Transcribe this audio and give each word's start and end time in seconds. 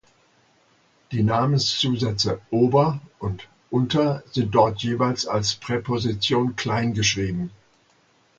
Die 1.11 1.21
Namenszusätze 1.21 2.41
"ober" 2.49 2.99
und 3.19 3.47
"unter" 3.69 4.23
sind 4.31 4.55
dort 4.55 4.81
jeweils 4.81 5.27
als 5.27 5.53
Präposition 5.53 6.55
klein 6.55 6.95
geschrieben. 6.95 7.51